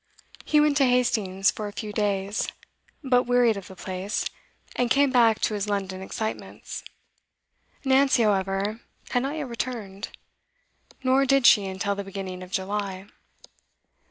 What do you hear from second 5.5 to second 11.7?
his London excitements. Nancy, however, had not yet returned; nor did she